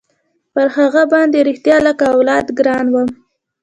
[0.53, 3.09] پر هغه باندې رښتيا لکه اولاد ګران وم.